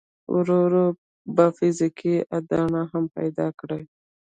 [0.35, 0.85] ورو ورو
[1.35, 3.81] به فزيکي اډانه هم پيدا کړي.